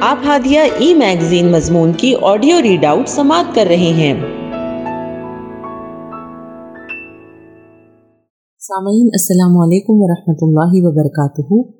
آپ 0.00 0.18
ہادیہ 0.26 0.60
ای 0.78 0.94
میگزین 0.94 1.52
مضمون 1.52 1.92
کی 1.92 2.14
آڈیو 2.22 2.62
ریڈ 2.62 2.84
آؤٹ 2.84 3.08
سماعت 3.08 3.54
کر 3.54 3.64
رہے 3.68 3.76
ہیں۔ 3.76 4.14
سامعین، 8.58 9.08
السلام 9.12 9.58
علیکم 9.58 9.92
ورحمۃ 9.96 10.36
اللہ 10.42 10.86
وبرکاتہ۔ 10.86 11.70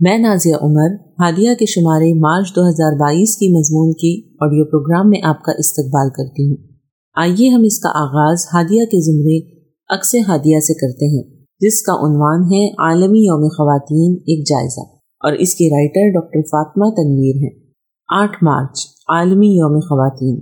میں 0.00 0.18
نازیہ 0.18 0.54
عمر، 0.62 0.94
ہادیہ 0.94 1.54
کے 1.54 1.66
شمارے 1.66 2.14
مارچ 2.14 2.56
دو 2.56 2.68
ہزار 2.68 2.92
بائیس 2.92 3.36
کی 3.36 3.58
مضمون 3.58 3.92
کی 3.92 4.28
آڈیو 4.40 4.64
پروگرام 4.64 5.08
میں 5.08 5.20
آپ 5.22 5.42
کا 5.42 5.52
استقبال 5.58 6.10
کرتی 6.10 6.50
ہوں۔ 6.50 6.56
آئیے 7.16 7.48
ہم 7.48 7.62
اس 7.64 7.78
کا 7.78 7.88
آغاز 7.88 8.46
ہادیہ 8.52 8.84
کے 8.84 9.00
زمرے 9.00 9.58
عکس 9.94 10.14
ہادیہ 10.28 10.58
سے 10.58 10.74
کرتے 10.74 11.16
ہیں، 11.16 11.44
جس 11.60 11.82
کا 11.82 11.92
عنوان 11.92 12.42
ہے 12.42 12.68
عالمی 12.68 13.18
یوم 13.18 13.48
خواتین، 13.48 14.12
ایک 14.12 14.48
جائزہ۔ 14.48 14.96
اور 15.16 15.32
اس 15.32 15.54
کی 15.54 15.70
رائٹر 15.70 16.20
ڈاکٹر 16.20 16.40
فاطمہ 16.40 16.84
تنویر 16.84 17.36
ہیں۔ 17.36 17.65
آٹھ 18.14 18.44
مارچ، 18.44 18.78
عالمی 19.08 19.46
یوم 19.46 19.80
خواتین۔ 19.80 20.34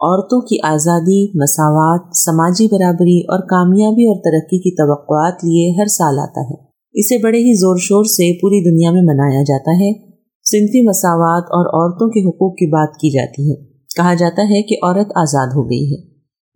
عورتوں 0.00 0.40
کی 0.40 0.56
آزادی، 0.62 1.38
مساوات، 1.38 2.16
سماجی 2.16 2.66
برابری 2.66 3.20
اور 3.20 3.38
کامیابی 3.38 4.06
اور 4.06 4.16
ترقی 4.16 4.58
کی 4.58 4.70
توقعات 4.70 5.34
لیے 5.34 5.80
ہر 5.80 5.86
سال 5.86 6.18
آتا 6.18 6.40
ہے۔ 6.40 6.54
اسے 6.94 7.22
بڑے 7.22 7.38
ہی 7.38 7.54
زور 7.60 7.76
شور 7.80 8.04
سے 8.04 8.40
پوری 8.40 8.70
دنیا 8.70 8.90
میں 8.90 9.02
منایا 9.02 9.42
جاتا 9.42 9.70
ہے۔ 9.70 9.92
صنفی 10.50 10.88
مساوات 10.88 11.42
اور 11.42 11.66
عورتوں 11.66 12.08
کے 12.08 12.28
حقوق 12.28 12.54
کی 12.54 12.66
بات 12.66 12.94
کی 12.94 13.10
جاتی 13.10 13.50
ہے۔ 13.50 13.56
کہا 13.96 14.14
جاتا 14.14 14.42
ہے 14.42 14.62
کہ 14.62 14.74
عورت 14.82 15.06
آزاد 15.16 15.46
ہو 15.46 15.70
گئی 15.70 15.94
ہے، 15.94 16.02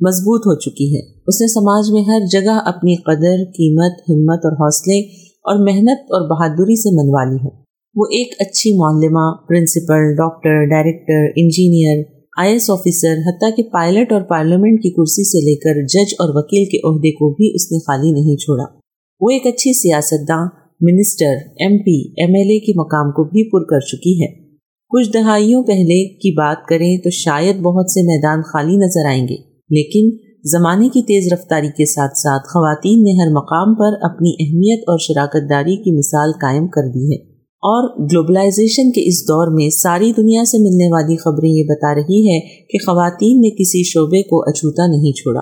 مضبوط 0.00 0.40
ہو 0.40 0.58
چکی 0.58 0.96
ہے۔ 0.96 1.02
اس 1.26 1.40
نے 1.40 1.46
سماج 1.46 1.90
میں 1.90 2.02
ہر 2.02 2.20
جگہ 2.32 2.58
اپنی 2.64 2.96
قدر، 2.96 3.44
قیمت، 3.44 3.92
ہمت 4.10 4.44
اور 4.44 4.52
حوصلے 4.52 5.00
اور 5.20 5.66
محنت 5.66 6.00
اور 6.00 6.30
بہادری 6.30 6.76
سے 6.76 7.02
منوا 7.02 7.24
لی 7.24 7.36
ہے۔ 7.44 7.65
وہ 7.96 8.04
ایک 8.04 8.32
اچھی 8.40 8.70
معلمہ 8.78 9.24
principal 9.48 10.10
doctor 10.16 10.64
director 10.64 11.20
engineer 11.36 12.02
I 12.38 12.52
S 12.52 12.70
officer 12.70 13.12
حتیٰ 13.26 13.48
کہ 13.56 13.62
پائلٹ 13.62 14.12
اور 14.12 14.22
پارلیمنٹ 14.22 14.82
کی 14.82 14.90
کرسی 14.90 15.22
سے 15.24 15.40
لے 15.44 15.54
کر 15.56 15.80
جج 15.84 16.12
اور 16.18 16.34
وکیل 16.34 16.64
کے 16.64 16.78
عہدے 16.78 17.10
کو 17.10 17.30
بھی 17.34 17.50
اس 17.54 17.72
نے 17.72 17.78
خالی 17.78 18.10
نہیں 18.10 18.36
چھوڑا۔ 18.36 18.64
وہ 19.20 19.30
ایک 19.30 19.46
اچھی 19.46 19.72
سیاستداں 19.72 20.40
minister 20.80 21.36
M 21.58 21.78
P 21.78 21.94
M 22.16 22.34
L 22.34 22.50
A 22.50 22.58
کے 22.58 22.72
مقام 22.76 23.10
کو 23.10 23.24
بھی 23.24 23.44
پر 23.50 23.64
کر 23.64 23.86
چکی 23.86 24.12
ہے۔ 24.22 24.28
کچھ 24.90 25.12
دہائیوں 25.12 25.62
پہلے 25.62 25.96
کی 26.16 26.32
بات 26.32 26.66
کریں 26.68 26.96
تو 26.98 27.10
شاید 27.10 27.60
بہت 27.60 27.90
سے 27.90 28.02
میدان 28.02 28.42
خالی 28.42 28.76
نظر 28.76 29.08
آئیں 29.08 29.22
گے، 29.28 29.36
لیکن 29.70 30.10
زمانے 30.48 30.88
کی 30.88 31.02
تیز 31.02 31.32
رفتاری 31.32 31.68
کے 31.68 31.84
ساتھ 31.84 32.18
ساتھ 32.18 32.42
خواتین 32.42 33.02
نے 33.02 33.16
ہر 33.20 33.32
مقام 33.32 33.74
پر 33.74 33.96
اپنی 34.02 34.34
اہمیت 34.40 34.84
اور 34.88 34.98
شراکت 34.98 35.50
داری 35.50 35.76
کی 35.76 35.96
مثال 35.98 36.32
قائم 36.42 36.68
کر 36.68 36.92
دی 36.94 37.06
ہے۔ 37.12 37.35
اور 37.68 38.04
گلوبلائزیشن 38.04 38.92
کے 38.92 39.08
اس 39.08 39.22
دور 39.22 39.54
میں 39.54 39.70
ساری 39.70 40.12
دنیا 40.16 40.44
سے 40.44 40.58
ملنے 40.58 40.86
والی 40.92 41.16
خبریں 41.16 41.50
یہ 41.50 41.64
بتا 41.64 41.94
رہی 41.94 42.28
ہے 42.28 42.40
کہ 42.40 42.78
خواتین 42.86 43.40
نے 43.40 43.50
کسی 43.50 43.82
شعبے 43.82 44.22
کو 44.22 44.42
اچھوتا 44.42 44.86
نہیں 44.86 45.12
چھوڑا۔ 45.12 45.40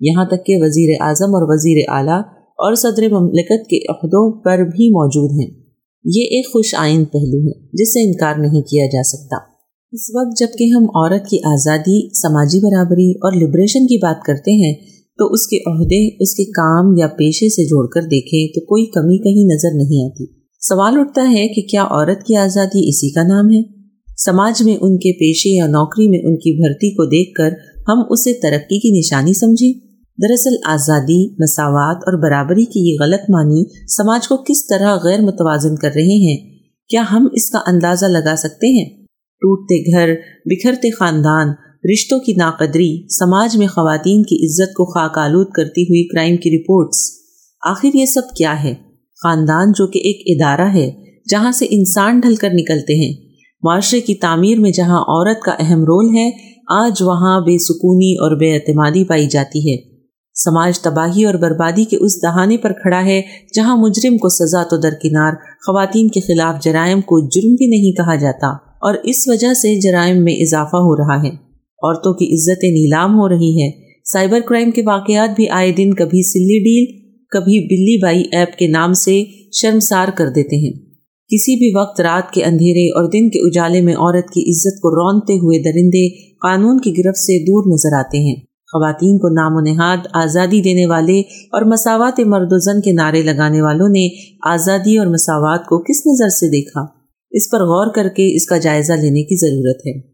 یہاں 0.00 0.24
تک 0.24 0.46
کہ 0.46 0.54
وزیر 0.56 0.96
اعظم 1.00 1.34
اور 1.34 1.42
وزیر 1.48 1.82
اعلیٰ 1.88 2.20
اور 2.38 2.74
صدر 2.74 3.08
مملکت 3.12 3.68
کے 3.68 3.92
عہدوں 3.92 4.32
پر 4.32 4.58
بھی 4.58 4.90
موجود 4.90 5.30
ہیں۔ 5.40 5.60
یہ 6.04 6.22
ایک 6.22 6.46
خوش 6.46 6.74
آئند 6.78 7.04
پہلو 7.12 7.38
ہے 7.38 7.66
جس 7.72 7.92
سے 7.92 8.06
انکار 8.06 8.34
نہیں 8.34 8.62
کیا 8.62 8.86
جا 8.86 9.02
سکتا۔ 9.02 9.36
اس 9.92 10.10
وقت 10.14 10.40
جبکہ 10.40 10.64
ہم 10.64 10.82
عورت 10.82 11.28
کی 11.28 11.38
آزادی، 11.44 12.08
سماجی 12.08 12.58
برابری 12.58 13.10
اور 13.10 13.32
لبریشن 13.32 13.86
کی 13.86 13.98
بات 13.98 14.24
کرتے 14.26 14.50
ہیں، 14.52 14.74
تو 15.18 15.26
اس 15.32 15.46
کے 15.46 15.56
عہدے، 15.56 16.22
اس 16.22 16.34
کے 16.34 16.44
کام 16.44 16.96
یا 16.96 17.06
پیشے 17.06 17.48
سے 17.48 17.64
جوڑ 17.64 17.86
کر 17.86 18.02
دیکھیں 18.02 18.48
تو 18.48 18.60
کوئی 18.60 18.86
کمی 18.86 19.18
کہیں 19.18 19.54
نظر 19.54 19.76
نہیں 19.76 20.06
آتی۔ 20.06 20.39
سوال 20.68 20.94
اٹھتا 20.98 21.30
ہے 21.30 21.48
کہ 21.48 21.62
کیا 21.62 21.82
عورت 21.82 22.26
کی 22.26 22.36
آزادی 22.36 22.88
اسی 22.88 23.10
کا 23.10 23.22
نام 23.22 23.46
ہے؟ 23.46 23.62
سماج 24.18 24.62
میں 24.62 24.76
ان 24.80 24.96
کے 24.96 25.12
پیشے 25.12 25.50
یا 25.50 25.66
نوکری 25.66 26.08
میں 26.08 26.18
ان 26.18 26.36
کی 26.36 26.62
بھرتی 26.62 26.90
کو 26.90 27.04
دیکھ 27.04 27.34
کر 27.34 27.52
ہم 27.88 28.02
اسے 28.10 28.32
ترقی 28.32 28.78
کی 28.78 28.98
نشانی 28.98 29.34
سمجھیں؟ 29.34 29.72
دراصل 30.22 30.56
آزادی، 30.64 31.32
مساوات 31.32 31.96
اور 31.96 32.22
برابری 32.22 32.64
کی 32.64 32.90
یہ 32.90 32.96
غلط 33.00 33.20
معنی 33.30 33.86
سماج 33.86 34.28
کو 34.28 34.36
کس 34.36 34.66
طرح 34.66 34.96
غیر 35.04 35.20
متوازن 35.20 35.76
کر 35.76 35.90
رہے 35.94 36.18
ہیں؟ 36.18 36.36
کیا 36.88 37.04
ہم 37.12 37.28
اس 37.32 37.50
کا 37.50 37.58
اندازہ 37.66 38.06
لگا 38.06 38.34
سکتے 38.36 38.66
ہیں؟ 38.66 38.90
ٹوٹتے 39.42 39.92
گھر، 39.92 40.14
بکھرتے 40.44 40.90
خاندان، 40.90 41.48
رشتوں 41.92 42.20
کی 42.20 42.32
ناقدری، 42.32 43.06
سماج 43.18 43.56
میں 43.56 43.66
خواتین 43.66 44.22
کی 44.22 44.46
عزت 44.46 44.74
کو 44.74 44.84
خاک 44.84 45.18
آلود 45.18 45.46
کرتی 45.56 45.82
ہوئی 45.82 46.06
کرائم 46.08 46.36
کی 46.36 46.50
رپورٹس۔ 46.50 47.10
آخر 47.66 47.96
یہ 47.96 48.06
سب 48.06 48.36
کیا 48.36 48.62
ہے؟ 48.64 48.89
خاندان 49.22 49.68
جو 49.68 49.86
کہ 49.86 49.98
ایک 49.98 50.22
ادارہ 50.26 50.74
ہے، 50.74 50.90
جہاں 51.30 51.52
سے 51.52 51.66
انسان 51.70 52.20
ڈھل 52.20 52.34
کر 52.34 52.48
نکلتے 52.52 52.94
ہیں۔ 52.94 53.30
معاشرے 53.62 54.00
کی 54.00 54.14
تعمیر 54.14 54.58
میں 54.58 54.70
جہاں 54.70 55.00
عورت 55.00 55.40
کا 55.40 55.52
اہم 55.58 55.80
رول 55.80 56.16
ہے، 56.16 56.30
آج 56.68 57.02
وہاں 57.02 57.40
بے 57.40 57.58
سکونی 57.58 58.14
اور 58.14 58.36
بے 58.36 58.54
اعتمادی 58.54 59.04
پائی 59.04 59.26
جاتی 59.26 59.70
ہے۔ 59.70 59.76
سماج 60.44 60.80
تباہی 60.80 61.24
اور 61.24 61.34
بربادی 61.34 61.84
کے 61.84 61.96
اس 61.96 62.22
دہانے 62.22 62.56
پر 62.56 62.72
کھڑا 62.72 63.04
ہے، 63.04 63.22
جہاں 63.56 63.76
مجرم 63.76 64.18
کو 64.18 64.28
سزا 64.28 64.62
تو 64.62 64.76
درکنار، 64.76 65.32
خواتین 65.66 66.08
کے 66.08 66.20
خلاف 66.20 66.62
جرائم 66.62 67.00
کو 67.00 67.20
جرم 67.20 67.54
بھی 67.54 67.66
نہیں 67.66 67.92
کہا 67.92 68.14
جاتا۔ 68.14 68.46
اور 68.56 68.94
اس 69.04 69.28
وجہ 69.28 69.54
سے 69.54 69.80
جرائم 69.80 70.24
میں 70.24 70.32
اضافہ 70.32 70.76
ہو 70.76 70.96
رہا 70.96 71.22
ہے۔ 71.22 71.50
عورتوں 71.82 72.14
کی 72.14 72.34
عزتیں 72.34 72.70
نیلام 72.70 73.14
ہو 73.14 73.28
رہی 73.28 73.62
ہیں۔ 73.62 73.72
سائبر 74.12 74.40
کرائم 74.40 74.70
کے 74.70 74.82
واقعات 74.86 75.28
بھی 75.36 75.48
آئے 75.48 75.72
دن 75.72 75.94
کبھی 75.94 76.22
سلی 76.22 76.58
ڈیل 76.58 76.99
کبھی 77.30 77.60
بلی 77.60 78.02
بائی 78.02 78.24
ایپ 78.32 78.58
کے 78.58 78.66
نام 78.66 78.92
سے 78.92 79.22
شرمسار 79.52 80.08
کر 80.14 80.28
دیتے 80.28 80.56
ہیں۔ 80.56 80.72
کسی 81.28 81.56
بھی 81.56 81.80
وقت 81.80 82.00
رات 82.00 82.32
کے 82.32 82.44
اندھیرے 82.44 82.88
اور 82.88 83.04
دن 83.04 83.30
کے 83.30 83.38
اجالے 83.38 83.80
میں 83.80 83.94
عورت 83.94 84.24
کی 84.34 84.40
عزت 84.40 84.80
کو 84.80 84.90
رونتے 84.90 85.32
ہوئے 85.32 85.58
درندے 85.58 86.08
قانون 86.32 86.78
کی 86.78 86.90
گرفت 86.90 87.18
سے 87.18 87.44
دور 87.44 87.72
نظر 87.72 87.98
آتے 87.98 88.18
ہیں۔ 88.18 88.34
خواتین 88.72 89.18
کو 89.18 89.28
نام 89.28 89.52
و 89.54 89.60
نہاد، 89.60 89.96
آزادی 90.12 90.60
دینے 90.60 90.86
والے 90.86 91.20
اور 91.20 91.62
مساوات 91.62 92.20
مرد 92.20 92.48
و 92.50 92.58
زن 92.58 92.80
کے 92.80 92.92
نعرے 92.92 93.22
لگانے 93.22 93.62
والوں 93.62 93.88
نے 93.88 94.08
آزادی 94.46 94.96
اور 94.96 95.06
مساوات 95.06 95.66
کو 95.66 95.78
کس 95.78 96.06
نظر 96.06 96.28
سے 96.28 96.46
دیکھا؟ 96.50 96.80
اس 97.30 97.50
پر 97.52 97.58
غور 97.58 97.94
کر 97.94 98.08
کے 98.08 98.36
اس 98.36 98.46
کا 98.46 98.58
جائزہ 98.58 98.92
لینے 98.92 99.22
کی 99.22 99.36
ضرورت 99.36 99.86
ہے۔ 99.86 100.10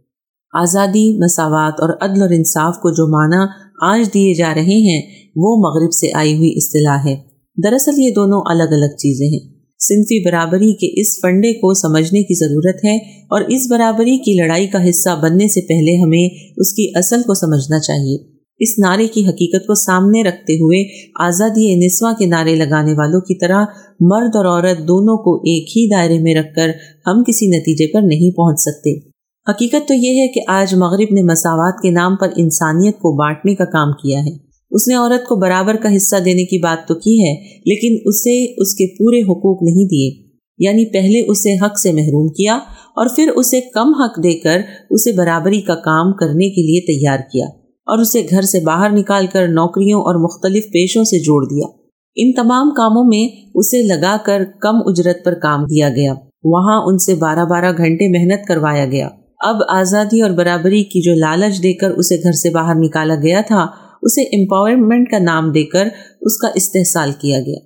آزادی، 0.63 1.19
مساوات 1.25 1.73
اور 1.81 1.97
عدل 2.01 2.23
اور 2.23 2.31
انصاف 2.31 2.75
کو 2.75 2.91
جو 2.91 3.07
معنی 3.07 3.67
آج 3.83 4.15
دیے 4.15 4.35
جا 4.35 4.53
رہے 4.55 4.75
ہیں 4.75 5.16
وہ 5.37 5.57
مغرب 5.57 5.93
سے 5.93 6.09
آئی 6.15 6.37
ہوئی 6.37 6.53
اصطلاح 6.57 6.99
ہے۔ 7.07 7.17
دراصل 7.63 7.93
یہ 7.99 8.11
دونوں 8.11 8.43
الگ 8.47 8.75
الگ 8.75 8.97
چیزیں 8.97 9.27
ہیں۔ 9.27 9.57
صنفی 9.79 10.25
برابری 10.25 10.73
کے 10.73 11.01
اس 11.01 11.21
فنڈے 11.23 11.53
کو 11.53 11.75
سمجھنے 11.75 12.23
کی 12.23 12.35
ضرورت 12.35 12.85
ہے 12.85 12.97
اور 13.23 13.41
اس 13.49 13.67
برابری 13.71 14.19
کی 14.19 14.33
لڑائی 14.33 14.67
کا 14.67 14.89
حصہ 14.89 15.21
بننے 15.23 15.49
سے 15.49 15.61
پہلے 15.61 16.03
ہمیں 16.03 16.53
اس 16.57 16.73
کی 16.73 16.93
اصل 16.95 17.23
کو 17.23 17.35
سمجھنا 17.35 17.81
چاہیے۔ 17.81 18.37
اس 18.59 18.69
نعرے 18.79 19.09
کی 19.09 19.27
حقیقت 19.27 19.67
کو 19.67 19.75
سامنے 19.75 20.23
رکھتے 20.23 20.55
ہوئے 20.55 21.09
آزادی 21.21 21.87
نسواں 21.87 22.15
کے 22.19 22.27
نعرے 22.27 22.55
لگانے 22.55 22.93
والوں 22.93 23.21
کی 23.21 23.39
طرح 23.39 23.65
مرد 24.01 24.37
اور 24.37 24.45
عورت 24.45 24.79
دونوں 24.79 25.17
کو 25.17 25.35
ایک 25.35 25.69
ہی 25.69 25.89
دائرے 25.89 26.19
میں 26.19 26.35
رکھ 26.35 26.55
کر 26.57 26.69
ہم 27.07 27.23
کسی 27.23 27.47
نتیجے 27.47 27.87
پر 27.87 28.01
نہیں 28.03 28.31
پہنچ 28.31 28.61
سکتے۔ 28.61 28.99
حقیقت 29.51 29.89
تو 29.89 29.95
یہ 29.95 30.21
ہے 30.21 30.29
کہ 30.29 30.41
آج 30.49 30.75
مغرب 30.75 31.15
نے 31.15 31.23
مساوات 31.23 31.83
کے 31.83 31.91
نام 31.91 32.17
پر 32.17 32.29
انسانیت 32.37 32.95
کو 32.95 33.17
بانٹنے 33.17 33.55
کا 33.55 33.65
کام 33.65 33.93
کیا 33.93 34.19
ہے۔ 34.19 34.46
اس 34.77 34.89
نے 34.89 34.95
عورت 34.95 35.29
کو 35.29 35.37
برابر 35.37 35.75
کا 35.75 35.97
حصہ 35.97 36.17
دینے 36.25 36.45
کی 36.45 36.59
بات 36.59 36.89
تو 36.89 36.95
کی 36.95 37.25
ہے، 37.25 37.35
لیکن 37.67 38.03
اسے 38.05 38.63
اس 38.63 38.75
کے 38.75 38.87
پورے 38.87 39.23
حقوق 39.23 39.63
نہیں 39.63 39.85
دیے۔ 39.85 40.27
یعنی 40.59 40.93
پہلے 40.93 41.31
اسے 41.31 41.55
حق 41.65 41.79
سے 41.79 41.93
محروم 41.93 42.29
کیا 42.29 42.55
اور 42.97 43.07
پھر 43.17 43.29
اسے 43.37 43.61
کم 43.61 43.89
حق 44.03 44.23
دے 44.23 44.39
کر 44.39 44.61
اسے 44.91 45.13
برابری 45.13 45.61
کا 45.61 45.75
کام 45.75 46.13
کرنے 46.13 46.49
کے 46.49 46.63
لیے 46.63 46.81
تیار 46.81 47.19
کیا 47.33 47.45
اور 47.87 47.99
اسے 47.99 48.23
گھر 48.31 48.43
سے 48.43 48.61
باہر 48.61 48.91
نکال 48.91 49.27
کر 49.27 49.49
نوکریوں 49.49 50.01
اور 50.01 50.15
مختلف 50.15 50.65
پیشوں 50.65 51.05
سے 51.05 51.19
جوڑ 51.19 51.45
دیا۔ 51.45 51.67
ان 52.17 52.33
تمام 52.33 52.71
کاموں 52.71 53.05
میں 53.05 53.51
اسے 53.55 53.83
لگا 53.83 54.17
کر 54.27 54.45
کم 54.61 54.75
اجرت 54.75 55.25
پر 55.25 55.35
کام 55.35 55.65
دیا 55.65 55.89
گیا۔ 55.89 56.13
وہاں 56.45 56.83
ان 56.87 56.99
سے 56.99 57.15
بارہ 57.15 57.45
بارہ 57.45 57.73
گھنٹے 57.77 58.09
محنت 58.09 58.49
کروایا 58.49 58.87
گیا۔ 58.87 59.09
اب 59.41 59.57
آزادی 59.69 60.21
اور 60.21 60.31
برابری 60.31 60.85
کی 60.85 61.01
جو 61.01 61.15
لالچ 61.15 61.63
دے 61.63 61.73
کر 61.73 61.91
اسے 61.91 62.17
گھر 62.23 62.33
سے 62.33 62.51
باہر 62.51 62.75
نکالا 62.75 63.15
گیا 63.15 63.41
تھا 63.41 63.67
اسے 64.07 64.23
امپاورمنٹ 64.23 65.11
کا 65.11 65.19
نام 65.19 65.53
دے 65.53 65.65
کر 65.65 65.85
اس 66.21 66.37
کا 66.37 66.49
استحصال 66.55 67.11
کیا 67.21 67.41
گیا۔ 67.41 67.59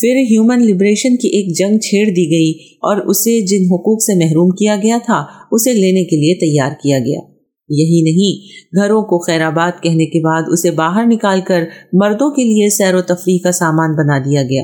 پھر 0.00 0.14
ہیومن 0.30 0.66
لبریشن 0.66 1.16
کی 1.16 1.28
ایک 1.28 1.58
جنگ 1.58 1.78
چھیڑ 1.78 2.06
دی 2.06 2.30
گئی 2.30 2.52
اور 2.74 2.96
اسے 2.96 3.40
جن 3.40 3.64
حقوق 3.64 4.02
سے 4.02 4.14
محروم 4.14 4.50
کیا 4.50 4.76
گیا 4.82 4.98
تھا، 5.04 5.24
اسے 5.52 5.72
لینے 5.72 6.04
کے 6.04 6.16
لیے 6.16 6.34
تیار 6.34 6.70
کیا 6.82 6.98
گیا۔ 6.98 7.20
یہی 7.70 8.02
نہیں، 8.02 8.46
گھروں 8.82 9.02
کو 9.02 9.18
خیر 9.18 9.40
آباد 9.40 9.82
کہنے 9.82 10.06
کے 10.06 10.20
بعد 10.24 10.42
اسے 10.46 10.70
باہر 10.70 11.04
نکال 11.06 11.40
کر 11.46 11.60
مردوں 11.92 12.30
کے 12.30 12.44
لیے 12.44 12.68
سیر 12.68 12.94
و 12.94 13.02
تفریح 13.02 13.38
کا 13.44 13.52
سامان 13.52 13.92
بنا 13.92 14.18
دیا 14.18 14.42
گیا۔ 14.42 14.62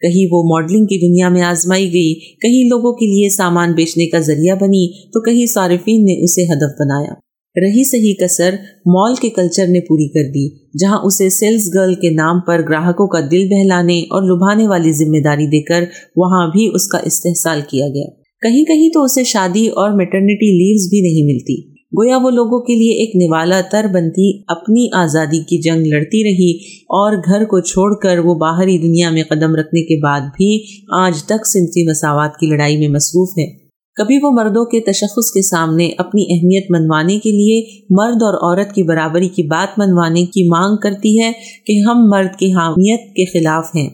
کہیں 0.00 0.26
وہ 0.30 0.42
ماڈلنگ 0.42 0.84
کی 0.84 1.08
دنیا 1.08 1.28
میں 1.28 1.42
آزمائی 1.42 1.92
گئی، 1.92 2.14
کہیں 2.14 2.68
لوگوں 2.68 2.92
کے 2.92 3.06
لیے 3.06 3.28
سامان 3.28 3.72
بیچنے 3.72 4.06
کا 4.06 4.18
ذریعہ 4.18 4.54
بنی، 4.54 5.08
تو 5.08 5.20
کہیں 5.20 5.46
صارفین 5.46 6.04
نے 6.04 6.24
اسے 6.24 6.42
ہدف 6.44 6.72
بنایا۔ 6.80 7.29
رہی 7.56 7.84
صحیح 7.84 8.14
کسر 8.24 8.54
مال 8.86 9.14
کے 9.14 9.28
کلچر 9.30 9.66
نے 9.66 9.80
پوری 9.80 10.08
کر 10.08 10.28
دی، 10.28 10.48
جہاں 10.78 10.98
اسے 11.04 11.30
سیلز 11.30 11.74
گرل 11.74 11.94
کے 11.94 12.10
نام 12.10 12.40
پر 12.40 12.60
گراہکوں 12.68 13.08
کا 13.08 13.20
دل 13.30 13.48
بہلانے 13.48 14.00
اور 14.00 14.22
لبھانے 14.22 14.68
والی 14.68 14.92
ذمہ 14.92 15.22
داری 15.24 15.46
دے 15.46 15.62
کر 15.62 15.84
وہاں 16.16 16.46
بھی 16.48 16.70
اس 16.74 16.86
کا 16.88 16.98
استحصال 16.98 17.60
کیا 17.70 17.86
گیا۔ 17.86 18.04
کہیں 18.40 18.64
کہیں 18.64 18.88
تو 18.88 19.02
اسے 19.02 19.24
شادی 19.24 19.66
اور 19.68 19.90
میٹرنیٹی 19.90 20.52
لیوز 20.58 20.88
بھی 20.90 21.00
نہیں 21.00 21.26
ملتی۔ 21.26 21.70
گویا 21.92 22.16
وہ 22.16 22.30
لوگوں 22.30 22.60
کے 22.60 22.74
لیے 22.74 22.92
ایک 22.92 23.16
نوالا 23.16 23.60
تر 23.72 23.86
بنتی، 23.92 24.42
اپنی 24.48 24.88
آزادی 24.94 25.38
کی 25.38 25.58
جنگ 25.58 25.86
لڑتی 25.86 26.24
رہی 26.24 26.56
اور 26.82 27.16
گھر 27.16 27.44
کو 27.44 27.60
چھوڑ 27.60 27.94
کر 28.02 28.18
وہ 28.18 28.34
باہری 28.34 28.78
دنیا 28.78 29.10
میں 29.10 29.22
قدم 29.28 29.54
رکھنے 29.54 29.82
کے 29.82 30.00
بعد 30.02 30.20
بھی 30.20 30.64
آج 30.98 31.22
تک 31.22 31.46
صنفی 31.46 31.90
مساوات 31.90 32.36
کی 32.40 32.46
لڑائی 32.46 32.76
میں 32.76 32.88
مصروف 32.88 33.28
ہے 33.38 33.69
کبھی 34.00 34.18
وہ 34.22 34.30
مردوں 34.30 34.64
کے 34.64 34.80
تشخص 34.80 35.32
کے 35.34 35.42
سامنے 35.42 35.90
اپنی 35.98 36.22
اہمیت 36.22 36.66
منوانے 36.70 37.18
کے 37.18 37.30
لیے 37.30 37.80
مرد 37.90 38.22
اور 38.22 38.34
عورت 38.34 38.74
کی 38.74 38.82
برابری 38.82 39.28
کی 39.28 39.42
بات 39.42 39.78
منوانے 39.78 40.26
کی 40.26 40.48
مانگ 40.48 40.76
کرتی 40.76 41.20
ہے 41.20 41.32
کہ 41.66 41.90
ہم 41.90 42.08
مرد 42.08 42.38
کی 42.38 42.52
حامیت 42.52 43.00
کے 43.00 43.24
خلاف 43.24 43.76
ہیں۔ 43.76 43.90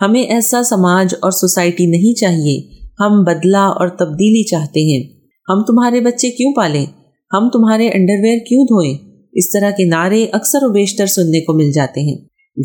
ہمیں 0.00 0.22
ایسا 0.22 0.62
سماج 0.62 1.14
اور 1.22 1.30
سوسائٹی 1.30 1.86
نہیں 1.86 2.14
چاہیے۔ 2.14 2.60
ہم 3.00 3.24
بدلہ 3.24 3.56
اور 3.56 3.88
تبدیلی 3.88 4.44
چاہتے 4.44 4.80
ہیں۔ 4.80 5.02
ہم 5.48 5.62
تمہارے 5.62 6.00
بچے 6.00 6.30
کیوں 6.30 6.52
پالیں؟ 6.52 6.86
ہم 7.32 7.48
تمہارے 7.48 7.86
انڈر 7.86 8.22
ویئر 8.22 8.38
کیوں 8.38 8.64
دھوئیں؟ 8.64 8.94
اس 9.32 9.50
طرح 9.50 9.70
کے 9.70 9.84
نعرے 9.84 10.26
اکثر 10.32 10.58
و 10.62 10.72
بیشتر 10.72 11.06
سننے 11.06 11.40
کو 11.40 11.52
مل 11.52 11.72
جاتے 11.72 12.00
ہیں۔ 12.00 12.18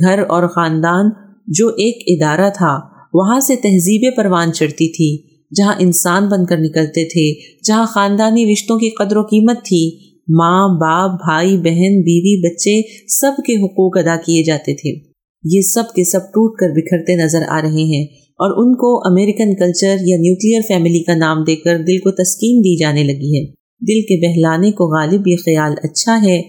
گھر 0.05 0.19
اور 0.29 0.47
خاندان 0.47 1.05
جو 1.47 1.67
ایک 1.67 2.03
ادارہ 2.07 2.49
تھا، 2.57 2.79
وہاں 3.13 3.39
سے 3.39 3.55
تہذیب 3.55 4.15
پروان 4.15 4.53
چڑھتی 4.53 4.87
تھی۔ 4.87 5.30
جہاں 5.57 5.75
انسان 5.79 6.27
بن 6.29 6.45
کر 6.45 6.57
نکلتے 6.57 7.05
تھے، 7.05 7.33
جہاں 7.63 7.85
خاندانی 7.85 8.51
رشتوں 8.51 8.77
کی 8.77 8.89
قدر 8.89 9.17
و 9.17 9.21
قیمت 9.21 9.65
تھی، 9.65 10.11
ماں، 10.29 10.67
باپ، 10.67 11.11
بھائی، 11.11 11.57
بہن، 11.57 12.01
بیوی، 12.01 12.41
بچے 12.41 12.81
سب 13.07 13.31
کے 13.47 13.65
حقوق 13.65 13.97
ادا 13.97 14.15
کیے 14.25 14.43
جاتے 14.43 14.73
تھے۔ 14.73 15.11
یہ 15.43 15.61
سب 15.61 15.83
کے 15.95 16.03
سب 16.03 16.19
ٹوٹ 16.19 16.59
کر 16.59 16.69
بکھرتے 16.69 17.15
نظر 17.15 17.41
آ 17.47 17.61
رہے 17.61 17.83
ہیں 17.83 18.03
اور 18.13 18.65
ان 18.65 18.75
کو 18.75 19.07
امریکن 19.07 19.55
کلچر 19.55 19.95
یا 20.05 20.17
نیوکلیئر 20.17 20.61
فیملی 20.67 21.03
کا 21.03 21.15
نام 21.15 21.43
دے 21.43 21.55
کر 21.55 21.77
دل 21.77 21.97
کو 21.97 22.11
تسکین 22.11 22.59
دی 22.59 22.77
جانے 22.79 23.03
لگی 23.03 23.37
ہے۔ 23.37 23.45
دل 23.87 24.01
کے 24.01 24.27
بہلانے 24.27 24.71
کو 24.71 24.85
غالب 24.85 25.27
یہ 25.27 25.35
خیال 25.35 25.73
اچھا 25.83 26.21
ہے۔ 26.23 26.41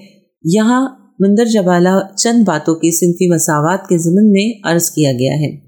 یہاں 0.44 0.88
مندر 1.19 1.44
جبالہ 1.44 2.14
چند 2.16 2.44
باتوں 2.44 2.75
کی 2.75 2.90
صنفی 2.90 3.34
مساوات 3.34 3.88
کے 3.88 3.98
ضمن 3.98 4.31
میں 4.31 4.52
عرض 4.64 4.90
کیا 4.90 5.12
گیا 5.12 5.32
ہے۔ 5.32 5.62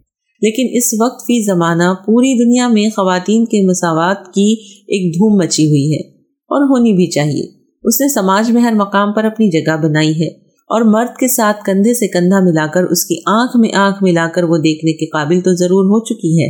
لیکن 0.44 0.66
اس 0.76 1.00
وقت 1.00 1.20
فی 1.22 1.44
زمانہ 1.44 1.94
پوری 2.06 2.44
دنیا 2.44 2.68
میں 2.68 2.88
خواتین 2.88 3.44
کے 3.44 3.68
مساوات 3.68 4.26
کی 4.34 4.52
ایک 4.88 5.14
دھوم 5.14 5.38
مچی 5.38 5.64
ہوئی 5.64 5.94
ہے 5.94 6.08
اور 6.24 6.62
ہونی 6.64 6.92
بھی 6.92 7.06
چاہیے۔ 7.06 7.64
اس 7.82 8.00
نے 8.00 8.08
سماج 8.08 8.50
میں 8.50 8.62
ہر 8.62 8.72
مقام 8.74 9.12
پر 9.12 9.24
اپنی 9.24 9.50
جگہ 9.50 9.76
بنائی 9.76 10.10
ہے 10.10 10.28
اور 10.68 10.80
مرد 10.80 11.16
کے 11.18 11.28
ساتھ 11.28 11.56
کندھے 11.66 11.94
سے 11.94 12.08
کندھا 12.08 12.40
ملا 12.40 12.66
کر 12.66 12.82
اس 12.82 13.04
کی 13.04 13.16
آنکھ 13.26 13.56
میں 13.56 13.72
آنکھ 13.74 13.98
ملا 14.02 14.28
کر 14.34 14.42
وہ 14.42 14.56
دیکھنے 14.56 14.92
کے 14.92 15.06
قابل 15.06 15.40
تو 15.40 15.54
ضرور 15.54 15.84
ہو 15.84 16.04
چکی 16.04 16.42
ہے۔ 16.42 16.48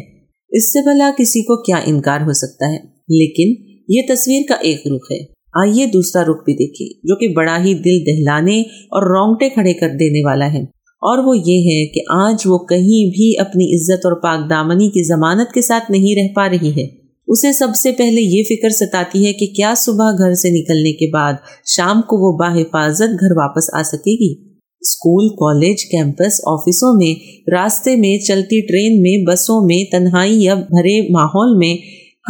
اس 0.50 0.73
سے 0.73 0.82
بھلا 0.82 1.11
کسی 1.19 1.43
کو 1.43 1.62
کیا 1.62 1.76
انکار 1.87 2.20
ہو 2.20 2.32
سکتا 2.32 2.67
ہے؟ 2.67 2.79
لیکن 3.08 3.75
یہ 3.88 4.02
تصویر 4.08 4.43
کا 4.49 4.55
ایک 4.55 4.81
رخ 4.87 5.12
ہے۔ 5.12 5.19
آئیے 5.55 5.87
دوسرا 5.87 6.23
رخ 6.23 6.44
بھی 6.44 6.52
دیکھیں 6.52 7.00
جو 7.05 7.17
کہ 7.17 7.29
بڑا 7.29 7.56
ہی 7.64 7.75
دل 7.75 8.06
دہلانے 8.06 8.61
اور 8.61 9.02
رونگٹے 9.02 9.49
کھڑے 9.49 9.73
کر 9.73 9.88
دینے 9.88 10.26
والا 10.26 10.52
ہے۔ 10.52 10.83
اور 11.04 11.18
وہ 11.18 11.36
یہ 11.36 11.70
ہے 11.70 11.86
کہ 11.86 12.00
آج 12.10 12.34
وہ 12.46 12.58
کہیں 12.58 13.10
بھی 13.10 13.38
اپنی 13.38 13.74
عزت 13.74 14.06
اور 14.06 14.22
پاک 14.22 14.50
دامنی 14.50 14.88
کی 14.88 15.02
ضمانت 15.06 15.52
کے 15.52 15.62
ساتھ 15.62 15.90
نہیں 15.90 16.14
رہ 16.14 16.34
پا 16.34 16.48
رہی 16.48 16.70
ہے۔ 16.70 16.86
اسے 17.28 17.52
سب 17.52 17.68
سے 17.82 17.92
پہلے 17.92 18.20
یہ 18.20 18.42
فکر 18.42 18.68
ستاتی 18.70 19.26
ہے 19.26 19.32
کہ 19.32 19.46
کیا 19.46 19.74
صبح 19.76 20.10
گھر 20.10 20.34
سے 20.34 20.50
نکلنے 20.50 20.92
کے 20.92 21.10
بعد 21.12 21.32
شام 21.66 22.00
کو 22.02 22.16
وہ 22.16 22.38
باحفاظت 22.38 23.20
گھر 23.20 23.36
واپس 23.36 23.74
آ 23.74 23.82
سکے 23.82 24.12
گی۔ 24.12 24.54
اسکول، 24.80 25.28
کالج، 25.28 25.84
کیمپس، 25.84 26.40
آفسوں 26.46 26.96
میں، 26.96 27.14
راستے 27.50 27.96
میں، 27.96 28.18
چلتی 28.18 28.60
ٹرین 28.60 29.02
میں، 29.02 29.32
بسوں 29.32 29.66
میں، 29.66 29.84
تنہائی 29.90 30.42
یا 30.42 30.54
بھرے 30.54 31.00
ماحول 31.10 31.58
میں۔ 31.58 31.76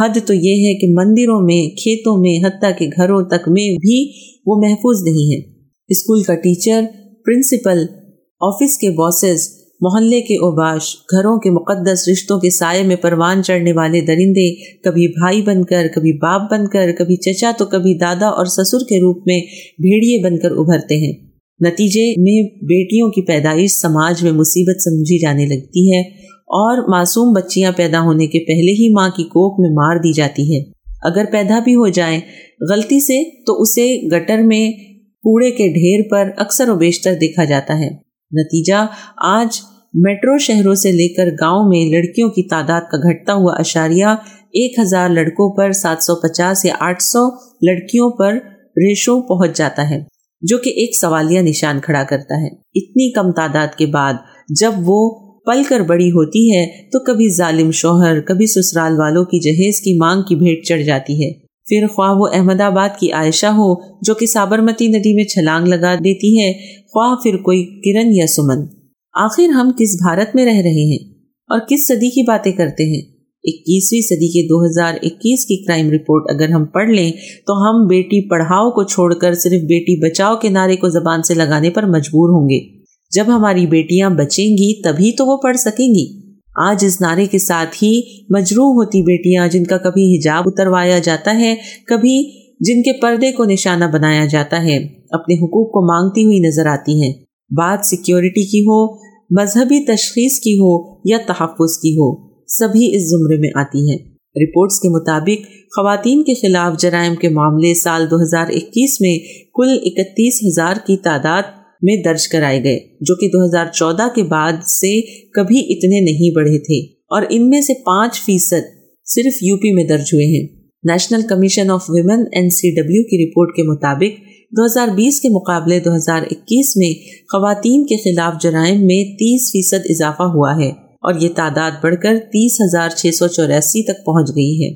حد 0.03 0.27
تو 0.27 0.33
یہ 0.33 0.67
ہے 0.67 0.73
کہ 0.73 0.87
مندروں 0.87 1.41
میں، 1.41 1.69
کھیتوں 1.69 2.17
میں، 2.17 2.47
حتیٰ 2.47 2.71
کہ 2.79 2.85
گھروں 2.97 3.21
تک 3.21 3.47
میں 3.47 3.75
بھی 3.75 4.11
وہ 4.45 4.55
محفوظ 4.55 5.03
نہیں 5.03 5.35
ہے۔ 5.35 5.41
اسکول 5.89 6.23
کا 6.23 6.35
ٹیچر، 6.35 6.81
پرنسپل 7.25 8.04
آفس 8.39 8.77
کے 8.77 8.89
باسز، 8.89 9.47
محلے 9.81 10.21
کے 10.21 10.35
اوباش، 10.35 10.95
گھروں 11.11 11.39
کے 11.39 11.49
مقدس 11.49 12.07
رشتوں 12.11 12.39
کے 12.39 12.49
سائے 12.49 12.83
میں 12.83 12.95
پروان 12.95 13.43
چڑھنے 13.43 13.73
والے 13.73 14.01
درندے، 14.01 14.55
کبھی 14.81 15.07
بھائی 15.07 15.41
بن 15.41 15.63
کر، 15.65 15.87
کبھی 15.95 16.13
باپ 16.13 16.41
بن 16.51 16.67
کر، 16.67 16.91
کبھی 16.91 17.15
چچا 17.15 17.51
تو 17.57 17.65
کبھی 17.65 17.97
دادا 17.97 18.27
اور 18.27 18.45
سسر 18.45 18.83
کے 18.89 18.97
روپ 18.97 19.17
میں 19.17 19.41
بھیڑیے 19.77 20.23
بن 20.23 20.39
کر 20.39 20.51
ابھرتے 20.51 20.95
ہیں۔ 20.95 21.13
نتیجے 21.59 22.09
میں 22.09 22.55
بیٹیوں 22.65 23.09
کی 23.09 23.21
پیدائش 23.21 23.71
سماج 23.71 24.23
میں 24.23 24.31
مصیبت 24.31 24.81
سمجھی 24.81 25.19
جانے 25.19 25.45
لگتی 25.45 25.93
ہے 25.93 26.01
اور 26.33 26.97
معصوم 26.97 27.33
بچیاں 27.33 27.71
پیدا 27.71 28.01
ہونے 28.01 28.27
کے 28.27 28.39
پہلے 28.39 28.71
ہی 28.71 28.93
ماں 28.93 29.09
کی 29.09 29.23
کوک 29.23 29.59
میں 29.59 29.69
مار 29.69 29.95
دی 29.95 30.13
جاتی 30.13 30.55
ہے۔ 30.55 30.63
اگر 31.03 31.25
پیدا 31.31 31.59
بھی 31.59 31.75
ہو 31.75 31.87
جائیں، 31.87 32.21
غلطی 32.69 32.99
سے 32.99 33.43
تو 33.45 33.61
اسے 33.61 34.07
گٹر 34.07 34.37
میں 34.37 34.71
کوڑے 34.97 35.51
کے 35.51 35.67
ڈھیر 35.67 36.09
پر 36.11 36.29
اکثر 36.37 36.69
و 36.69 36.75
بیشتر 36.75 37.13
دیکھا 37.13 37.43
جاتا 37.43 37.79
ہے۔ 37.79 38.04
نتیجہ، 38.31 38.85
آج 39.27 39.59
میٹرو 39.93 40.37
شہروں 40.37 40.75
سے 40.75 40.91
لے 40.91 41.07
کر 41.13 41.29
گاؤں 41.41 41.67
میں 41.69 41.85
لڑکیوں 41.91 42.29
کی 42.29 42.47
تعداد 42.49 42.81
کا 42.81 42.97
گھٹتا 42.99 43.33
ہوا 43.33 43.53
اشاریہ 43.59 44.05
ایک 44.53 44.79
ہزار 44.79 45.09
لڑکوں 45.09 45.49
پر 45.57 45.71
سات 45.71 46.03
سو 46.03 46.15
پچاس 46.21 46.65
یا 46.65 46.75
آٹھ 46.79 47.03
سو 47.03 47.27
لڑکیوں 47.61 48.09
پر 48.09 48.35
ریشو 48.77 49.21
پہنچ 49.21 49.57
جاتا 49.57 49.89
ہے، 49.89 49.99
جو 50.41 50.57
کہ 50.57 50.69
ایک 50.69 50.95
سوالیہ 50.95 51.41
نشان 51.41 51.79
کھڑا 51.79 52.03
کرتا 52.03 52.41
ہے۔ 52.41 52.47
اتنی 52.75 53.11
کم 53.11 53.31
تعداد 53.31 53.77
کے 53.77 53.85
بعد 53.85 54.13
جب 54.59 54.71
وہ 54.77 54.99
پل 55.45 55.63
کر 55.63 55.79
بڑی 55.79 56.09
ہوتی 56.11 56.41
ہے 56.51 56.65
تو 56.89 56.99
کبھی 56.99 57.27
ظالم 57.35 57.71
شوہر، 57.71 58.21
کبھی 58.21 58.45
سسرال 58.47 58.99
والوں 58.99 59.25
کی 59.25 59.39
جہیز 59.39 59.81
کی 59.81 59.97
مانگ 59.99 60.21
کی 60.21 60.35
بھیٹ 60.35 60.65
چڑھ 60.65 60.81
جاتی 60.81 61.13
ہے۔ 61.13 61.44
پھر 61.65 61.87
خواہ 61.87 62.13
وہ 62.17 62.27
احمد 62.33 62.61
آباد 62.61 62.89
کی 62.99 63.11
عائشہ 63.11 63.45
ہو، 63.45 63.99
جو 64.01 64.13
کہ 64.13 64.25
سابرمتی 64.25 64.87
ندی 64.87 65.15
میں 65.15 65.23
چھلانگ 65.23 65.67
لگا 65.67 65.95
دیتی 65.95 66.39
ہے 66.39 66.53
خواہ 66.93 67.15
پھر 67.15 67.37
کوئی 67.37 67.65
کرن 67.65 68.13
یا 68.13 68.25
سمن۔ 68.27 68.65
آخر 69.13 69.43
ہم 69.43 69.71
کس 69.79 69.95
بھارت 70.03 70.35
میں 70.35 70.45
رہ 70.45 70.51
رہے 70.51 70.91
ہیں؟ 70.91 71.13
اور 71.49 71.59
کس 71.59 71.87
صدی 71.87 72.09
کی 72.09 72.23
باتیں 72.23 72.51
کرتے 72.51 72.83
ہیں؟ 72.83 73.01
اکیسویں 73.43 74.01
صدی 74.01 74.27
کے 74.27 74.47
دو 74.47 74.65
ہزار 74.65 74.93
اکیس 74.93 75.45
کی 75.45 75.63
کرائم 75.63 75.91
رپورٹ 75.91 76.23
اگر 76.29 76.49
ہم 76.49 76.65
پڑھ 76.65 76.89
لیں، 76.89 77.11
تو 77.47 77.53
ہم 77.53 77.87
بیٹی 77.87 78.29
پڑھاؤ 78.29 78.71
کو 78.71 78.83
چھوڑ 78.83 79.13
کر 79.13 79.33
صرف 79.33 79.61
بیٹی 79.69 80.09
بچاؤ 80.09 80.35
کے 80.35 80.49
نعرے 80.49 80.75
کو 80.75 80.89
زبان 80.89 81.23
سے 81.23 81.33
لگانے 81.33 81.69
پر 81.69 81.83
مجبور 81.83 82.29
ہوں 82.29 82.49
گے۔ 82.49 82.85
جب 83.15 83.23
ہماری 83.27 83.65
بیٹیاں 83.65 84.09
بچیں 84.09 84.45
گی، 84.45 84.81
تبھی 84.81 85.11
تو 85.11 85.25
وہ 85.25 85.37
پڑھ 85.37 85.57
سکیں 85.57 85.87
گی۔ 85.87 86.24
آج 86.55 86.85
اس 86.85 87.01
نعرے 87.01 87.25
کے 87.25 87.39
ساتھ 87.39 87.83
ہی 87.83 88.01
مجروح 88.29 88.65
ہوتی 88.65 89.01
بیٹیاں 89.01 89.47
جن 89.47 89.63
کا 89.63 89.77
کبھی 89.77 90.17
حجاب 90.17 90.43
اتروایا 90.45 90.99
جاتا 90.99 91.39
ہے، 91.39 91.55
کبھی 91.87 92.45
جن 92.59 92.81
کے 92.81 93.01
پردے 93.01 93.31
کو 93.31 93.43
نشانہ 93.43 93.85
بنایا 93.93 94.25
جاتا 94.25 94.63
ہے، 94.63 94.77
اپنے 95.11 95.35
حقوق 95.35 95.71
کو 95.71 95.87
مانگتی 95.87 96.25
ہوئی 96.25 96.39
نظر 96.39 96.65
آتی 96.65 97.03
ہیں۔ 97.03 97.13
بات 97.51 97.79
سیکیورٹی 97.85 98.45
کی 98.45 98.61
ہو، 98.61 98.95
مذہبی 99.41 99.85
تشخیص 99.85 100.39
کی 100.39 100.55
ہو 100.55 100.97
یا 101.05 101.17
تحفظ 101.27 101.77
کی 101.77 101.93
ہو، 101.93 102.27
سبھی 102.47 102.95
اس 102.95 103.09
زمرے 103.09 103.37
میں 103.37 103.49
آتی 103.55 103.91
ہیں۔ 103.91 103.97
رپورٹس 104.35 104.79
کے 104.79 104.89
مطابق، 104.89 105.45
خواتین 105.75 106.23
کے 106.23 106.33
خلاف 106.33 106.79
جرائم 106.79 107.15
کے 107.15 107.29
معاملے 107.29 107.73
سال 107.73 108.11
دو 108.11 108.15
ہزار 108.15 108.45
اکیس 108.49 109.01
میں 109.01 109.17
کل 109.55 109.77
اکتیس 109.85 110.39
ہزار 110.47 110.75
کی 110.87 110.97
تعداد 110.97 111.43
میں 111.85 111.95
درج 112.05 112.27
کرائے 112.27 112.63
گئے، 112.63 112.77
جو 113.01 113.15
کہ 113.15 113.27
دو 113.27 113.43
ہزار 113.45 113.71
چودہ 113.73 114.07
کے 114.15 114.23
بعد 114.23 114.63
سے 114.71 114.99
کبھی 115.31 115.59
اتنے 115.69 115.99
نہیں 116.01 116.35
بڑھے 116.35 116.59
تھے، 116.59 116.79
اور 117.09 117.25
ان 117.29 117.49
میں 117.49 117.61
سے 117.61 117.73
پانچ 117.85 118.19
فیصد 118.25 118.69
صرف 119.07 119.43
یو 119.43 119.57
پی 119.57 119.73
میں 119.73 119.83
درج 119.83 120.13
ہوئے 120.13 120.25
ہیں۔ 120.25 120.45
National 120.83 121.21
commission 121.21 121.69
of 121.71 121.83
women 121.89 122.23
N 122.31 122.49
C 122.49 122.69
W 122.75 123.03
کی 123.03 123.23
رپورٹ 123.23 123.55
کے 123.55 123.63
مطابق 123.63 124.17
دو 124.57 124.65
ہزار 124.65 124.87
بیس 124.87 125.19
کے 125.21 125.29
مقابلے 125.29 125.79
دو 125.79 125.95
ہزار 125.95 126.21
اکیس 126.31 126.75
میں 126.77 126.89
خواتین 127.31 127.85
کے 127.85 127.97
خلاف 128.03 128.33
جرائم 128.41 128.85
میں 128.85 129.03
تیس 129.15 129.49
فیصد 129.51 129.85
اضافہ 129.89 130.23
ہوا 130.35 130.51
ہے 130.57 130.69
اور 131.03 131.19
یہ 131.21 131.29
تعداد 131.35 131.71
بڑھ 131.83 131.95
کر 132.03 132.17
تیس 132.31 132.59
ہزار 132.61 132.89
چھ 132.89 133.15
سو 133.15 133.27
چوراسی 133.27 133.83
تک 133.83 134.05
پہنچ 134.05 134.29
گئی 134.35 134.53
ہے۔ 134.61 134.69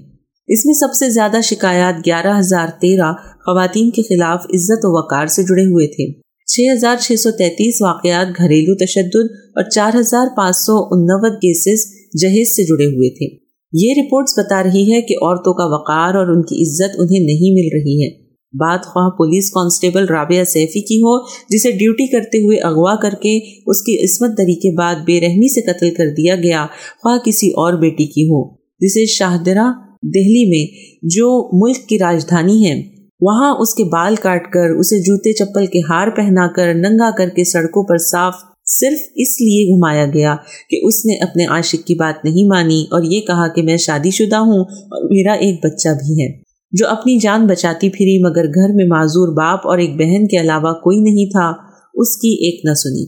اس 0.48 0.66
میں 0.66 0.74
سب 0.74 0.94
سے 0.94 1.10
زیادہ 1.10 1.42
شکایات 1.44 2.06
گیارہ 2.06 2.38
ہزار 2.40 2.68
تیرہ 2.82 3.12
خواتین 3.46 3.90
کے 3.90 4.02
خلاف 4.02 4.46
عزت 4.54 4.86
و 4.86 4.96
وقار 4.98 5.28
سے 5.28 5.44
جڑے 5.44 5.66
ہوئے 5.66 5.88
تھے۔ 5.88 6.12
چھ 6.50 6.60
ہزار 6.74 6.96
چھ 7.02 7.12
سو 7.20 7.32
تینتیس 7.32 7.82
واقعات 7.82 8.28
گھریلو 8.38 8.76
تشدد 8.76 9.32
اور 9.56 9.70
چار 9.70 10.00
ہزار 10.00 10.28
پانچ 10.38 10.56
سو 10.56 10.74
انوت 10.76 11.36
کیسز 11.36 11.86
جہیز 12.22 12.56
سے 12.56 12.64
جڑے 12.64 12.86
ہوئے 12.86 13.10
تھے۔ 13.10 13.50
یہ 13.74 13.94
رپورٹس 14.02 14.40
بتا 14.40 14.64
رہی 14.64 14.94
ہے 14.94 15.02
کہ 15.02 15.14
عورتوں 15.14 15.54
کا 15.54 15.66
وقار 15.66 16.14
اور 16.14 16.28
ان 16.28 16.42
کی 16.42 16.62
عزت 16.62 16.96
انہیں 16.98 17.20
نہیں 17.20 17.54
مل 17.54 17.70
رہی 17.74 18.04
ہے۔ 18.04 18.10
بات 18.54 18.84
خواہ 18.84 19.10
پولیس 19.10 19.52
کانسٹیبل 19.52 20.06
رابعہ 20.06 20.44
سیفی 20.44 20.82
کی 20.82 20.98
ہو، 20.98 21.28
جسے 21.50 21.72
ڈیوٹی 21.72 22.08
کرتے 22.08 22.38
ہوئے 22.38 22.58
اغوا 22.58 22.96
کر 23.02 23.10
کے 23.10 23.38
اس 23.68 23.82
کی 23.82 24.06
عصمت 24.06 24.38
دری 24.38 24.56
کے 24.56 24.78
بعد 24.78 24.96
بے 24.96 25.22
رحمی 25.22 25.54
سے 25.54 25.62
قتل 25.62 25.94
کر 25.94 26.06
دیا 26.18 26.36
گیا، 26.36 26.66
خواہ 27.04 27.18
کسی 27.26 27.50
اور 27.50 27.74
بیٹی 27.74 28.06
کی 28.06 28.24
ہو۔ 28.24 28.56
جسے 28.56 29.06
شاہدرہ 29.06 29.72
دہلی 30.04 30.50
میں 30.50 30.90
جو 31.04 31.50
ملک 31.68 31.88
کی 31.88 32.00
راجدھانی 32.00 32.70
ہے۔ 32.70 32.99
وہاں 33.22 33.56
اس 33.60 33.74
کے 33.74 33.84
بال 33.84 34.16
کاٹ 34.16 34.52
کر 34.54 34.70
اسے 34.70 35.00
جوتے 35.00 35.34
چپل 35.34 35.66
کے 35.66 35.80
ہار 35.80 36.08
پہنا 36.08 36.48
کر 36.56 36.74
ننگا 36.74 37.12
کر 37.18 37.30
کے 37.30 37.44
سڑکوں 37.44 37.84
پر 37.84 37.98
صاف 37.98 38.34
صرف 38.66 39.00
اس 39.16 39.42
لیے 39.42 39.76
گھمایا 39.76 40.06
گیا 40.06 40.36
کہ 40.70 40.80
اس 40.84 41.06
نے 41.06 41.16
اپنے 41.16 41.46
عاشق 41.46 41.88
کی 41.88 41.96
بات 41.96 42.26
نہیں 42.26 42.48
مانی 42.48 42.82
اور 42.82 43.04
یہ 43.04 43.22
کہا 43.22 43.48
کہ 43.48 43.62
میں 43.62 43.78
شادی 43.78 44.12
شدہ 44.12 44.36
ہوں 44.36 44.60
اور 44.60 45.10
میرا 45.10 45.34
ایک 45.34 45.66
بچہ 45.66 45.90
بھی 45.90 46.22
ہے 46.22 46.50
جو 46.72 46.88
اپنی 46.88 47.20
جان 47.20 47.48
بچاتی 47.48 47.90
پھری 47.90 48.24
مگر 48.24 48.46
گھر 48.46 48.74
میں 48.74 48.86
معذور 48.86 49.34
باپ 49.38 49.68
اور 49.68 49.78
ایک 49.78 49.96
بہن 49.96 50.28
کے 50.28 50.42
علاوہ 50.42 50.74
کوئی 50.74 51.00
نہیں 51.00 51.26
تھا، 51.26 51.52
اس 51.94 52.18
کی 52.18 52.30
ایک 52.30 52.66
نہ 52.66 52.74
سنی۔ 52.74 53.06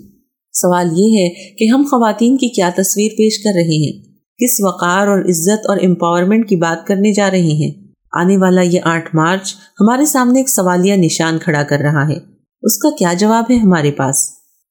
سوال 0.53 0.88
یہ 0.96 1.20
ہے 1.20 1.56
کہ 1.56 1.70
ہم 1.74 1.82
خواتین 1.82 2.38
کی 2.38 2.48
کیا 2.48 2.70
تصویر 2.75 3.10
پیش 3.18 3.44
کر 3.44 3.51
رہے 3.56 3.86
ہیں؟ 3.86 4.01
کس 4.39 4.62
وقار 4.63 5.08
اور 5.08 5.20
عزت 5.20 5.68
اور 5.68 5.77
امپاورمنٹ 5.84 6.50
کی 6.50 6.56
بات 6.56 6.88
کرنے 6.88 7.13
جا 7.13 7.32
رہے 7.32 7.41
ہیں؟ 7.41 7.80
آنے 8.12 8.38
والا 8.38 8.62
یہ 8.62 8.80
آٹھ 8.84 9.15
مارچ 9.15 9.56
ہمارے 9.82 10.06
سامنے 10.06 10.39
ایک 10.39 10.50
سوالیہ 10.50 10.94
نشان 10.96 11.38
کھڑا 11.39 11.63
کر 11.63 11.77
رہا 11.80 12.08
ہے۔ 12.08 12.18
اس 12.63 12.77
کا 12.77 12.89
کیا 13.00 13.13
جواب 13.20 13.44
ہے 13.50 13.56
ہمارے 13.56 13.91
پاس؟ 13.91 14.15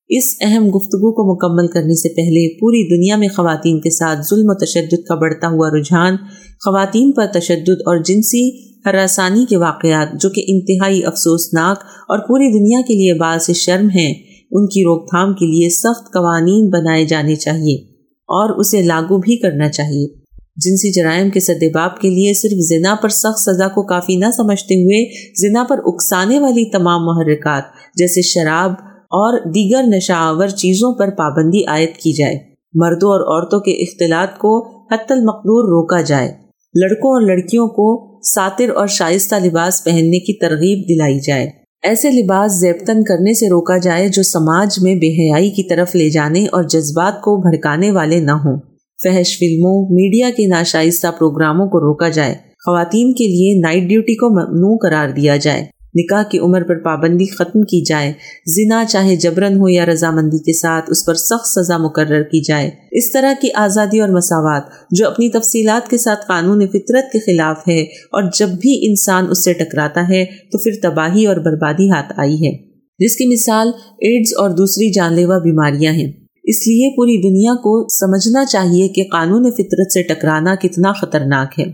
اس 0.09 0.25
اہم 0.41 0.63
گفتگو 0.63 1.13
کو 1.13 1.35
مکمل 1.35 1.73
کرنے 1.73 1.95
سے 1.95 2.09
پہلے 2.09 2.61
پوری 2.61 2.97
دنیا 2.97 3.17
میں 3.17 3.29
خواتین 3.29 3.81
کے 3.81 3.91
ساتھ 3.91 4.19
ظلم 4.19 4.45
و 4.45 4.65
تشدد 4.65 5.09
کا 5.09 5.15
بڑھتا 5.15 5.49
ہوا 5.49 5.69
رجحان، 5.69 6.17
خواتین 6.65 7.13
پر 7.13 7.27
تشدد 7.27 7.81
اور 7.87 8.03
جنسی 8.03 8.71
ہراسانی 8.87 9.45
کے 9.49 9.57
واقعات 9.57 10.21
جو 10.21 10.31
کہ 10.31 10.45
انتہائی 10.47 11.05
افسوسناک 11.05 11.79
اور 11.81 12.19
پوری 12.19 12.59
دنیا 12.59 12.81
کے 12.89 12.95
لیے 12.95 13.15
باعث 13.15 13.51
شرم 13.51 13.89
ہیں، 13.89 14.15
ان 14.51 14.67
کی 14.67 14.83
روک 14.83 15.11
تھام 15.11 15.35
کے 15.35 15.47
لیے 15.47 15.69
سخت 15.71 16.13
قوانین 16.13 16.69
بنائے 16.69 17.05
جانے 17.05 17.37
چاہیے 17.37 17.75
اور 18.11 18.59
اسے 18.59 18.83
لاگو 18.83 19.19
بھی 19.19 19.37
کرنا 19.37 19.69
چاہیے۔ 19.69 20.20
جنسی 20.57 20.93
جرائم 20.93 21.31
کے 21.31 21.41
سدباب 21.41 22.01
کے 22.01 22.11
لیے 22.11 22.35
صرف 22.35 22.53
زنا 22.53 22.95
پر 23.03 23.09
سخت 23.09 23.39
سزا 23.39 23.69
کو 23.69 23.83
کافی 23.83 24.17
نہ 24.17 24.27
سمجھتے 24.37 24.75
ہوئے 24.75 25.11
زنا 25.49 25.65
پر 25.69 25.79
اکسانے 25.85 26.39
والی 26.39 26.71
تمام 26.71 27.05
محرکات، 27.05 27.63
جیسے 27.97 28.23
شراب 28.23 28.71
اور 28.95 29.51
دیگر 29.51 29.83
نشاور 29.83 30.49
چیزوں 30.49 30.95
پر 30.95 31.11
پابندی 31.11 31.65
عائد 31.67 31.89
کی 31.89 32.13
جائے۔ 32.13 32.35
مردوں 32.75 33.09
اور 33.09 33.21
عورتوں 33.21 33.61
کے 33.61 33.73
اختلاط 33.73 34.39
کو 34.39 34.79
حت 34.95 35.13
المقدور 35.13 35.65
روکا 35.65 36.01
جائے۔ 36.01 36.29
لڑکوں 36.75 37.11
اور 37.11 37.21
لڑکیوں 37.21 37.69
کو 37.69 38.19
ساتر 38.23 38.71
اور 38.71 38.87
شائستہ 38.87 39.35
لباس 39.35 39.85
پہننے 39.85 40.19
کی 40.19 40.39
ترغیب 40.39 40.89
دلائی 40.89 41.21
جائے۔ 41.21 41.51
ایسے 41.83 42.11
لباس 42.11 42.61
زیبتن 42.61 43.05
کرنے 43.05 43.35
سے 43.35 43.47
روکا 43.47 43.79
جائے 43.79 44.09
جو 44.09 44.23
سماج 44.23 44.79
میں 44.83 44.95
بے 44.95 45.07
حیائی 45.07 45.51
کی 45.51 45.69
طرف 45.69 45.95
لے 45.95 46.11
جانے 46.11 46.47
اور 46.47 46.63
جذبات 46.63 47.21
کو 47.21 47.37
بھڑکانے 47.37 47.91
والے 47.91 48.21
نہ 48.21 48.31
ہوں۔ 48.31 48.70
فحش 49.03 49.39
فلموں، 49.39 49.89
میڈیا 49.91 50.31
کے 50.37 50.47
ناشائستہ 50.47 51.07
پروگراموں 51.07 51.67
کو 51.67 51.81
روکا 51.81 52.09
جائے۔ 52.09 52.35
خواتین 52.67 53.13
کے 53.13 53.27
لیے 53.27 53.61
نائٹ 53.61 53.89
ڈیوٹی 53.89 54.15
کو 54.15 54.31
ممنوع 54.31 54.77
قرار 54.83 55.09
دیا 55.09 55.37
جائے۔ 55.37 55.63
نکاح 55.95 56.23
کی 56.23 56.39
عمر 56.39 56.63
پر 56.63 56.79
پابندی 56.79 57.25
ختم 57.27 57.63
کی 57.63 57.85
جائے۔ 57.85 58.13
زنا 58.47 58.85
چاہے 58.89 59.17
جبرن 59.17 59.61
ہو 59.61 59.69
یا 59.69 59.87
رضامندی 59.87 60.39
کے 60.39 60.53
ساتھ 60.53 60.91
اس 60.91 61.07
پر 61.07 61.15
سخت 61.15 61.47
سزا 61.47 61.77
مقرر 61.77 62.23
کی 62.23 62.41
جائے۔ 62.41 62.71
اس 62.93 63.13
طرح 63.13 63.33
کی 63.43 63.49
آزادی 63.55 64.01
اور 64.01 64.09
مساوات 64.09 64.63
جو 64.91 65.07
اپنی 65.07 65.29
تفصیلات 65.29 65.91
کے 65.91 65.97
ساتھ 65.97 66.27
قانون 66.29 66.67
فطرت 66.69 67.13
کے 67.13 67.19
خلاف 67.19 67.57
ہے 67.69 67.83
اور 67.83 68.23
جب 68.39 68.49
بھی 68.49 68.89
انسان 68.89 69.27
اس 69.31 69.45
سے 69.45 69.53
ٹکراتا 69.53 70.09
ہے 70.09 70.25
تو 70.25 70.59
پھر 70.59 70.73
تباہی 70.83 71.27
اور 71.27 71.37
بربادی 71.37 71.91
ہاتھ 71.91 72.13
آئی 72.17 72.35
ہے۔ 72.35 72.57
جس 72.99 73.17
کی 73.17 73.27
مثال 73.27 73.69
ایڈز 73.77 74.35
اور 74.39 74.51
دوسری 74.51 74.93
جان 74.93 75.15
لیوا 75.15 75.39
بیماریاں 75.39 75.93
ہیں۔ 75.93 76.13
اس 76.51 76.67
لیے 76.67 76.91
پوری 76.97 77.17
دنیا 77.23 77.55
کو 77.55 77.73
سمجھنا 77.95 78.45
چاہیے 78.45 78.89
کہ 78.89 79.03
قانون 79.13 79.51
فطرت 79.51 79.93
سے 79.93 80.03
ٹکرانا 80.03 80.55
کتنا 80.55 80.93
خطرناک 80.93 81.59
ہے۔ 81.59 81.65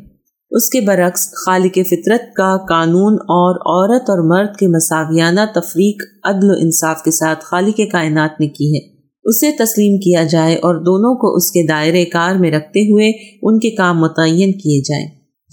اس 0.50 0.68
کے 0.70 0.80
برعکس، 0.80 1.22
خالق 1.36 1.78
فطرت 1.88 2.34
کا 2.34 2.56
قانون 2.68 3.14
اور 3.34 3.54
عورت 3.70 4.10
اور 4.10 4.20
مرد 4.28 4.56
کے 4.56 4.66
مساویانہ 4.66 5.40
تفریق 5.54 6.02
عدل 6.24 6.50
و 6.50 6.54
انصاف 6.58 7.02
کے 7.02 7.10
ساتھ 7.10 7.44
خالق 7.44 7.80
کائنات 7.92 8.40
نے 8.40 8.48
کی 8.48 8.74
ہے۔ 8.74 8.84
اسے 9.24 9.50
تسلیم 9.52 9.96
کیا 9.98 10.24
جائے 10.24 10.54
اور 10.56 10.74
دونوں 10.74 11.14
کو 11.14 11.34
اس 11.36 11.50
کے 11.50 11.66
دائرے 11.66 12.04
کار 12.04 12.34
میں 12.34 12.50
رکھتے 12.50 12.80
ہوئے 12.80 13.08
ان 13.42 13.58
کے 13.58 13.70
کام 13.70 14.00
متعین 14.00 14.52
کیے 14.52 14.80
جائیں، 14.82 15.06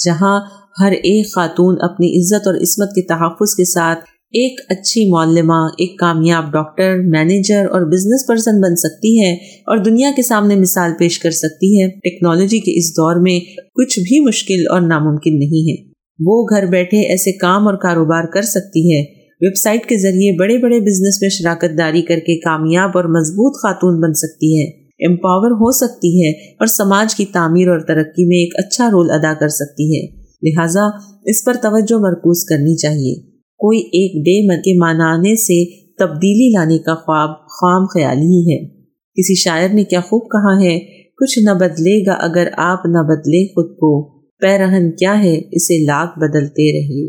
جہاں 0.05 0.39
ہر 0.79 0.91
ایک 0.91 1.33
خاتون 1.35 1.77
اپنی 1.81 2.07
عزت 2.17 2.47
اور 2.47 2.55
عصمت 2.55 2.89
کے 2.89 3.01
تحفظ 3.07 3.55
کے 3.55 3.65
ساتھ 3.65 3.99
ایک 4.33 4.59
اچھی 4.69 5.11
معلمہ، 5.11 5.67
ایک 5.77 5.99
کامیاب 5.99 6.53
ڈاکٹر، 6.53 6.97
مینیجر 6.97 7.65
اور 7.65 7.81
بزنس 7.81 8.27
پرسن 8.27 8.61
بن 8.61 8.75
سکتی 8.75 9.21
ہے 9.21 9.33
اور 9.35 9.77
دنیا 9.77 10.11
کے 10.15 10.21
سامنے 10.21 10.55
مثال 10.55 10.91
پیش 10.99 11.19
کر 11.19 11.31
سکتی 11.31 11.81
ہے۔ 11.81 11.87
ٹیکنالوجی 11.87 12.59
کے 12.59 12.79
اس 12.79 12.91
دور 12.91 13.15
میں 13.21 13.39
کچھ 13.75 13.99
بھی 13.99 14.19
مشکل 14.19 14.67
اور 14.69 14.81
ناممکن 14.81 15.39
نہیں 15.39 15.71
ہے۔ 15.71 15.91
وہ 16.19 16.45
گھر 16.49 16.65
بیٹھے 16.65 16.97
ایسے 16.97 17.31
کام 17.31 17.67
اور 17.67 17.77
کاروبار 17.77 18.23
کر 18.23 18.41
سکتی 18.41 18.95
ہے۔ 18.95 19.01
ویب 19.41 19.53
سائٹ 19.63 19.85
کے 19.85 19.97
ذریعے 19.97 20.31
بڑے 20.39 20.57
بڑے 20.57 20.79
بزنس 20.79 21.21
میں 21.21 21.29
شراکت 21.29 21.77
داری 21.77 22.01
کر 22.01 22.19
کے 22.19 22.39
کامیاب 22.39 22.89
اور 22.93 23.03
مضبوط 23.03 23.55
خاتون 23.63 24.01
بن 24.01 24.13
سکتی 24.13 24.59
ہے۔ 24.59 24.83
امپاور 25.07 25.51
ہو 25.51 25.71
سکتی 25.71 26.25
ہے 26.25 26.31
اور 26.31 26.67
سماج 26.67 27.15
کی 27.15 27.25
تعمیر 27.25 27.67
اور 27.67 27.79
ترقی 27.79 28.25
میں 28.25 28.37
ایک 28.37 28.53
اچھا 28.57 28.89
رول 28.91 29.11
ادا 29.11 29.33
کر 29.39 29.47
سکتی 29.47 29.97
ہے۔ 29.97 30.07
لہٰذا 30.43 30.81
اس 31.25 31.45
پر 31.45 31.53
توجہ 31.53 31.99
مرکوز 31.99 32.43
کرنی 32.49 32.75
چاہیے۔ 32.75 33.32
کوئی 33.63 33.79
ایک 33.79 34.25
ڈے 34.25 34.55
کے 34.61 34.73
منانے 34.77 35.35
سے 35.35 35.65
تبدیلی 35.99 36.51
لانے 36.53 36.77
کا 36.77 36.95
خواب 36.95 37.29
خام 37.29 37.85
خیال 37.85 38.17
ہی 38.17 38.53
ہے۔ 38.53 38.67
کسی 38.87 39.35
شاعر 39.35 39.69
نے 39.73 39.83
کیا 39.83 39.99
خوب 39.99 40.21
کہا 40.21 40.67
ہے، 40.67 40.79
کچھ 41.19 41.39
نہ 41.39 41.51
بدلے 41.51 42.05
گا 42.07 42.13
اگر 42.13 42.47
آپ 42.57 42.79
نہ 42.85 42.99
بدلے 42.99 43.47
خود 43.47 43.77
کو۔ 43.77 44.19
پیرہن 44.19 44.91
کیا 44.91 45.23
ہے، 45.23 45.37
اسے 45.51 45.85
لاکھ 45.85 46.19
بدلتے 46.19 46.71
رہے۔ 46.73 47.07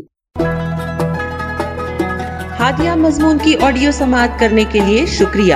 ہادیہ 2.59 2.91
مضمون 2.95 3.37
کی 3.43 3.53
آڈیو 3.61 3.91
سماعت 3.93 4.39
کرنے 4.39 4.63
کے 4.71 4.79
لیے 4.87 5.05
شکریہ۔ 5.07 5.55